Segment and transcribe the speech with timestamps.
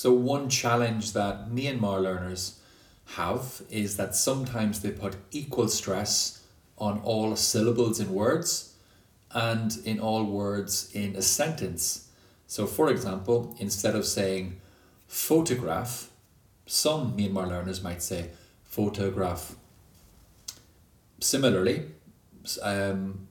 [0.00, 2.58] So, one challenge that Myanmar learners
[3.16, 6.42] have is that sometimes they put equal stress
[6.78, 8.76] on all syllables in words
[9.30, 12.08] and in all words in a sentence.
[12.46, 14.62] So, for example, instead of saying
[15.06, 16.08] photograph,
[16.64, 18.30] some Myanmar learners might say
[18.64, 19.54] photograph.
[21.20, 21.90] Similarly,
[22.62, 23.28] um,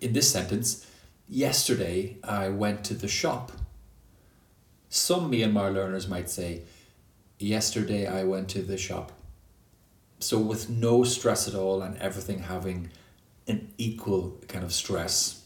[0.00, 0.84] in this sentence,
[1.28, 3.52] yesterday I went to the shop.
[4.96, 6.62] Some Myanmar learners might say,
[7.38, 9.12] yesterday I went to the shop.
[10.20, 12.88] So, with no stress at all and everything having
[13.46, 15.44] an equal kind of stress.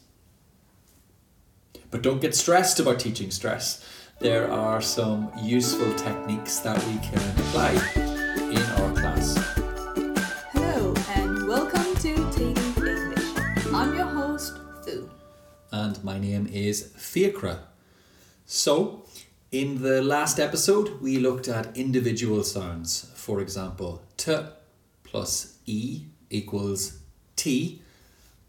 [1.91, 3.85] But don't get stressed about teaching stress.
[4.21, 7.73] There are some useful techniques that we can apply
[8.55, 9.37] in our class.
[10.53, 12.57] Hello and welcome to Taking
[12.87, 13.25] English.
[13.75, 15.11] I'm your host, Thu.
[15.73, 17.59] And my name is Fiachra.
[18.47, 19.05] So,
[19.53, 23.11] in the last episode, we looked at individual sounds.
[23.15, 24.37] For example, t
[25.03, 27.01] plus e equals
[27.37, 27.83] t,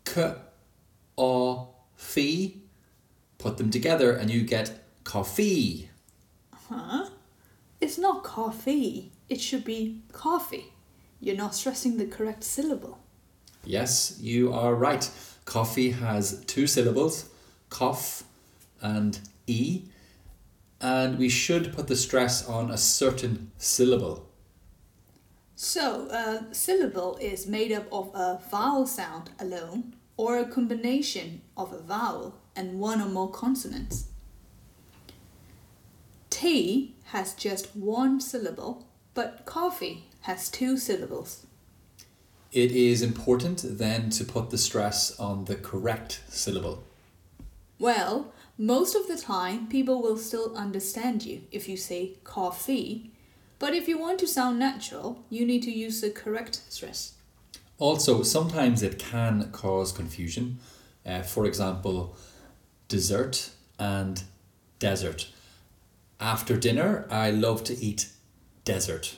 [0.06, 0.36] k,
[1.18, 2.58] o, fi.
[3.40, 5.90] Put them together and you get coffee.
[6.70, 7.10] Huh?
[7.80, 9.12] It's not coffee.
[9.28, 10.66] It should be coffee.
[11.20, 13.00] You're not stressing the correct syllable.
[13.64, 15.10] Yes, you are right.
[15.46, 17.30] Coffee has two syllables,
[17.70, 18.24] cough
[18.82, 19.84] and e,
[20.82, 24.28] and we should put the stress on a certain syllable.
[25.56, 31.72] So, a syllable is made up of a vowel sound alone or a combination of
[31.72, 34.06] a vowel and one or more consonants.
[36.30, 41.46] Tea has just one syllable, but coffee has two syllables.
[42.52, 46.84] It is important then to put the stress on the correct syllable.
[47.80, 53.10] Well, most of the time people will still understand you if you say coffee,
[53.58, 57.16] but if you want to sound natural, you need to use the correct stress.
[57.80, 60.60] Also, sometimes it can cause confusion.
[61.04, 62.16] Uh, for example,
[62.88, 63.50] dessert
[63.80, 64.22] and
[64.78, 65.30] desert.
[66.20, 68.10] After dinner, I love to eat
[68.64, 69.18] desert.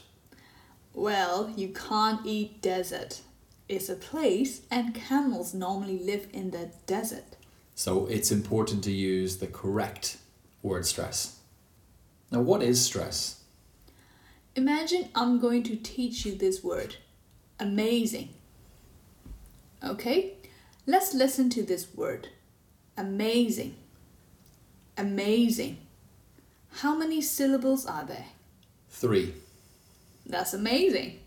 [0.94, 3.20] Well, you can't eat desert.
[3.68, 7.36] It's a place, and camels normally live in the desert.
[7.76, 10.18] So it's important to use the correct
[10.62, 11.40] word stress.
[12.32, 13.44] Now, what is stress?
[14.56, 16.96] Imagine I'm going to teach you this word
[17.60, 18.30] amazing.
[19.84, 20.34] Okay,
[20.86, 22.30] let's listen to this word
[22.96, 23.76] amazing.
[24.98, 25.78] Amazing.
[26.78, 28.28] How many syllables are there?
[28.90, 29.34] Three.
[30.26, 31.20] That's amazing.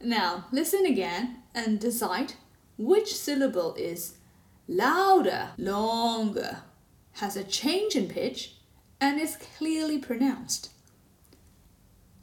[0.00, 2.34] Now, listen again and decide
[2.76, 4.14] which syllable is
[4.76, 6.62] louder, longer,
[7.14, 8.56] has a change in pitch,
[9.00, 10.70] and is clearly pronounced.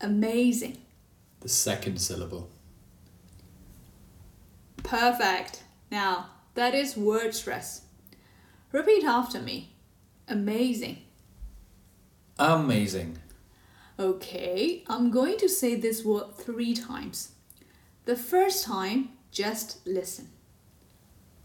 [0.01, 0.77] Amazing.
[1.41, 2.49] The second syllable.
[4.77, 5.63] Perfect.
[5.91, 7.81] Now, that is word stress.
[8.71, 9.73] Repeat after me.
[10.27, 10.99] Amazing.
[12.37, 13.19] Amazing.
[13.99, 17.33] Okay, I'm going to say this word three times.
[18.05, 20.29] The first time, just listen.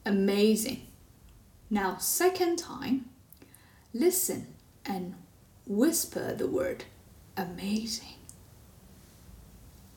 [0.06, 0.87] Amazing.
[1.70, 3.10] Now, second time,
[3.92, 4.48] listen
[4.84, 5.14] and
[5.66, 6.84] whisper the word
[7.36, 8.14] amazing.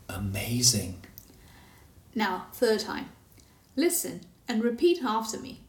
[0.09, 1.03] Amazing.
[2.15, 3.09] Now, third time,
[3.75, 5.61] listen and repeat after me.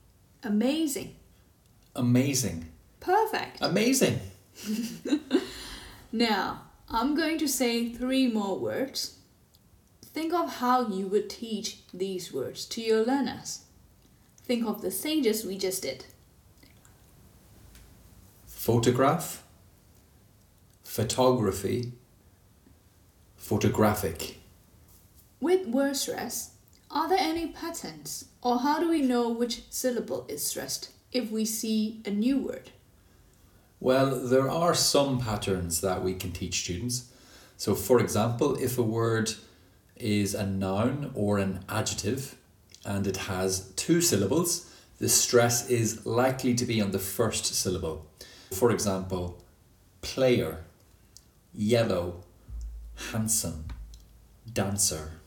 [0.42, 1.16] Amazing.
[1.94, 2.66] Amazing.
[3.00, 3.58] Perfect.
[3.60, 4.20] Amazing.
[6.12, 9.18] Now, I'm going to say three more words.
[10.02, 13.60] Think of how you would teach these words to your learners.
[14.48, 16.06] Think of the stages we just did.
[18.46, 19.44] Photograph.
[20.82, 21.92] Photography.
[23.36, 24.38] Photographic.
[25.38, 26.52] With word stress,
[26.90, 28.24] are there any patterns?
[28.42, 32.70] Or how do we know which syllable is stressed if we see a new word?
[33.80, 37.12] Well, there are some patterns that we can teach students.
[37.58, 39.34] So, for example, if a word
[39.94, 42.37] is a noun or an adjective
[42.88, 44.64] and it has two syllables,
[44.98, 48.06] the stress is likely to be on the first syllable.
[48.50, 49.44] For example,
[50.00, 50.64] player,
[51.54, 52.24] yellow,
[53.12, 53.66] handsome,
[54.50, 55.20] dancer.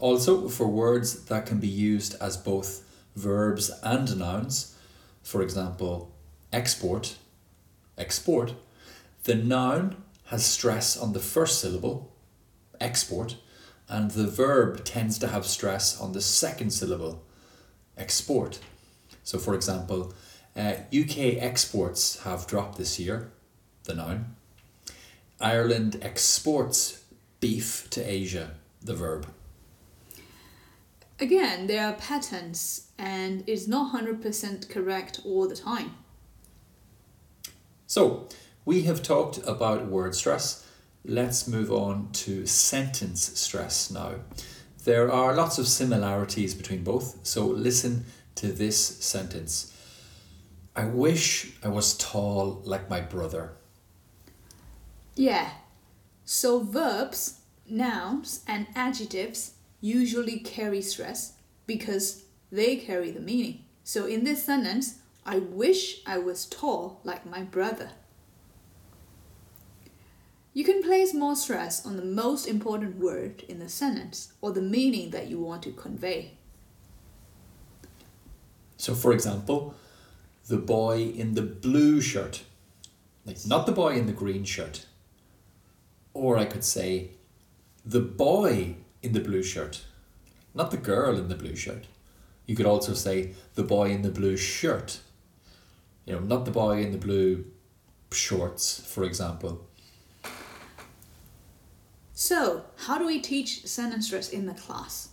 [0.00, 2.84] Also, for words that can be used as both
[3.14, 4.76] verbs and nouns,
[5.22, 6.10] for example,
[6.52, 7.14] export,
[7.96, 8.54] export,
[9.22, 12.12] the noun has stress on the first syllable,
[12.80, 13.36] export,
[13.88, 17.22] and the verb tends to have stress on the second syllable,
[17.96, 18.58] export.
[19.22, 20.14] So, for example,
[20.56, 23.30] uh, UK exports have dropped this year,
[23.84, 24.36] the noun.
[25.40, 27.04] Ireland exports
[27.40, 28.52] beef to Asia,
[28.82, 29.26] the verb.
[31.20, 35.94] Again, there are patterns and it's not 100% correct all the time.
[37.86, 38.28] So,
[38.64, 40.63] we have talked about word stress.
[41.06, 44.14] Let's move on to sentence stress now.
[44.84, 48.06] There are lots of similarities between both, so listen
[48.36, 49.70] to this sentence.
[50.74, 53.52] I wish I was tall like my brother.
[55.14, 55.50] Yeah.
[56.24, 59.52] So verbs, nouns, and adjectives
[59.82, 61.34] usually carry stress
[61.66, 63.64] because they carry the meaning.
[63.84, 67.90] So in this sentence, I wish I was tall like my brother.
[70.56, 74.62] You can place more stress on the most important word in the sentence or the
[74.62, 76.34] meaning that you want to convey.
[78.76, 79.74] So, for example,
[80.46, 82.44] the boy in the blue shirt,
[83.26, 84.86] like not the boy in the green shirt.
[86.12, 87.10] Or I could say,
[87.84, 89.82] the boy in the blue shirt,
[90.54, 91.88] not the girl in the blue shirt.
[92.46, 95.00] You could also say, the boy in the blue shirt.
[96.06, 97.46] You know, not the boy in the blue
[98.12, 99.66] shorts, for example.
[102.16, 105.08] So, how do we teach sentence stress in the class?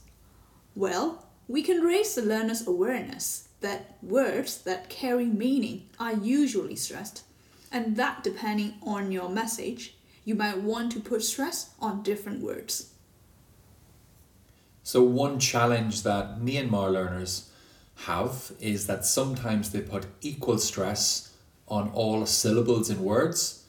[0.75, 7.24] Well, we can raise the learner's awareness that words that carry meaning are usually stressed,
[7.71, 9.95] and that depending on your message,
[10.25, 12.94] you might want to put stress on different words.
[14.83, 17.50] So, one challenge that Myanmar learners
[18.06, 21.33] have is that sometimes they put equal stress
[21.68, 23.61] on all syllables in words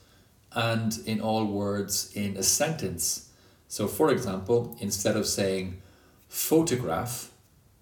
[0.55, 3.31] and in all words in a sentence.
[3.69, 5.81] So, for example, instead of saying
[6.29, 7.31] photograph,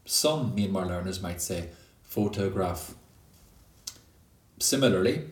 [0.04, 1.68] some Myanmar learners might say
[2.02, 2.94] photograph.
[4.58, 5.24] Similarly,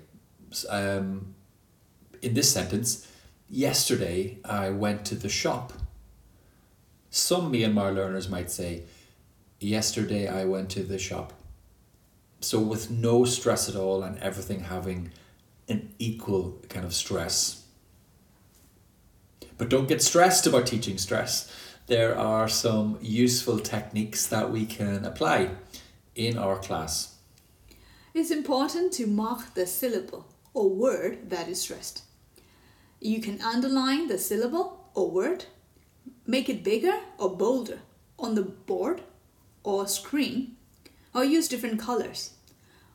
[0.69, 1.35] um,
[2.23, 3.07] in this sentence,
[3.49, 5.73] yesterday I went to the shop.
[7.11, 8.83] Some Myanmar learners might say,
[9.61, 11.33] yesterday I went to the shop.
[12.41, 15.11] So, with no stress at all and everything having
[15.69, 17.65] an equal kind of stress.
[19.57, 21.53] But don't get stressed about teaching stress.
[21.87, 25.51] There are some useful techniques that we can apply
[26.15, 27.17] in our class.
[28.15, 32.03] It's important to mark the syllable or word that is stressed.
[33.01, 35.45] You can underline the syllable or word,
[36.27, 37.81] make it bigger or bolder
[38.19, 39.03] on the board
[39.63, 40.57] or screen,
[41.15, 42.35] or use different colors.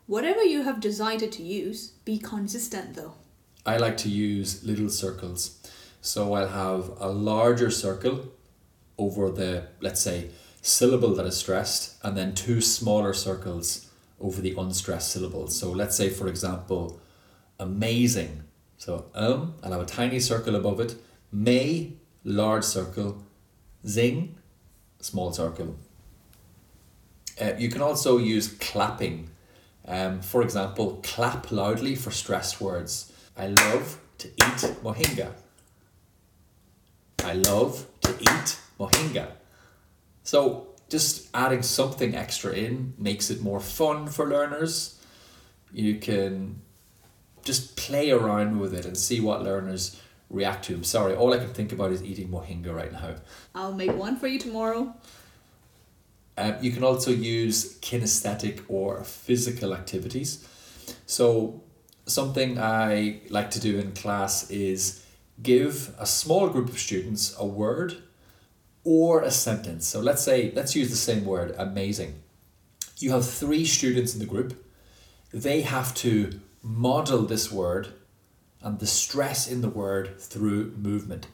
[0.06, 3.14] Whatever you have decided to use, be consistent though.
[3.66, 5.62] I like to use little circles.
[6.02, 8.26] So I'll have a larger circle
[8.98, 10.30] over the, let's say,
[10.62, 13.90] syllable that is stressed, and then two smaller circles
[14.20, 15.58] over the unstressed syllables.
[15.58, 17.00] So let's say, for example,
[17.60, 18.44] amazing.
[18.78, 20.96] So um, I'll have a tiny circle above it.
[21.32, 21.94] May,
[22.26, 23.24] large circle.
[23.88, 24.36] Zing,
[25.00, 25.78] small circle.
[27.40, 29.30] Uh, you can also use clapping
[29.86, 33.12] um, for example, clap loudly for stressed words.
[33.38, 35.32] I love to eat mohinga.
[37.24, 39.32] I love to eat mohinga.
[40.24, 45.00] So just adding something extra in makes it more fun for learners.
[45.72, 46.62] You can
[47.44, 50.00] just play around with it and see what learners
[50.30, 50.76] react to.
[50.76, 53.16] I'm sorry, all I can think about is eating mohinga right now.
[53.54, 54.96] I'll make one for you tomorrow.
[56.38, 60.48] Um, you can also use kinesthetic or physical activities.
[61.06, 61.62] So,
[62.06, 65.06] something I like to do in class is
[65.42, 68.02] give a small group of students a word
[68.84, 69.88] or a sentence.
[69.88, 72.22] So, let's say, let's use the same word, amazing.
[72.98, 74.66] You have three students in the group,
[75.32, 77.90] they have to model this word
[78.62, 81.28] and the stress in the word through movement.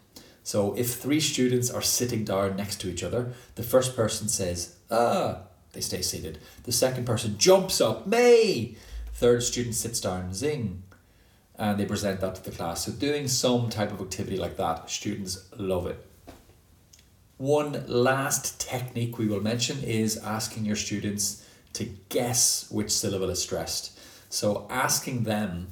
[0.50, 4.77] So if three students are sitting down next to each other, the first person says,
[4.89, 5.41] ah,
[5.74, 6.39] they stay seated.
[6.63, 8.75] The second person jumps up, may.
[9.13, 10.82] Third student sits down, zing.
[11.53, 12.86] And they present that to the class.
[12.86, 16.03] So doing some type of activity like that, students love it.
[17.38, 23.39] One last technique we will mention is asking your students to guess which syllable is
[23.39, 24.00] stressed.
[24.32, 25.68] So asking them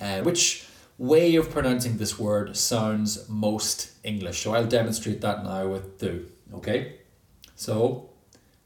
[0.00, 0.68] uh, which
[0.98, 4.42] way of pronouncing this word sounds most English.
[4.42, 6.26] So I'll demonstrate that now with do.
[6.54, 6.98] Okay?
[7.56, 8.10] So,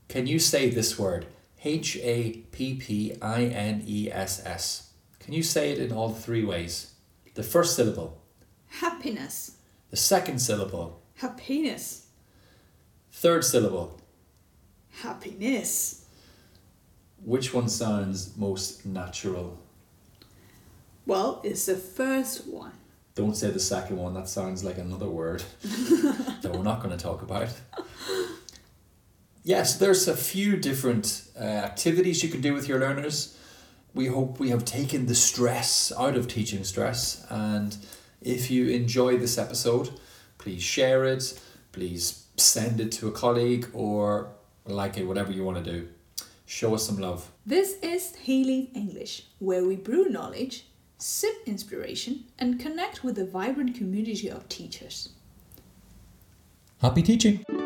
[0.08, 1.26] can you say this word?
[1.64, 4.92] H A P P I N E S S.
[5.18, 6.92] Can you say it in all three ways?
[7.34, 8.22] The first syllable.
[8.68, 9.56] Happiness.
[9.90, 11.02] The second syllable.
[11.16, 12.06] Happiness.
[13.12, 14.00] Third syllable.
[15.02, 16.04] Happiness.
[17.24, 19.58] Which one sounds most natural?
[21.06, 22.72] Well, it's the first one.
[23.14, 27.02] Don't say the second one, that sounds like another word that we're not going to
[27.02, 27.48] talk about.
[29.44, 33.38] Yes, there's a few different uh, activities you can do with your learners.
[33.94, 37.24] We hope we have taken the stress out of teaching stress.
[37.30, 37.76] And
[38.20, 39.90] if you enjoy this episode,
[40.38, 44.32] please share it, please send it to a colleague or
[44.66, 45.88] like it, whatever you want to do.
[46.44, 47.30] Show us some love.
[47.46, 50.66] This is Healy English, where we brew knowledge,
[50.98, 55.10] sip inspiration, and connect with a vibrant community of teachers.
[56.80, 57.65] Happy teaching!